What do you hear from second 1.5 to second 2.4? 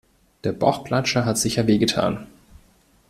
wehgetan.